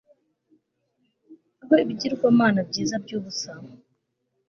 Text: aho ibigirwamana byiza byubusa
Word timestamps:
aho 1.61 1.73
ibigirwamana 1.83 2.59
byiza 2.69 2.95
byubusa 3.03 3.51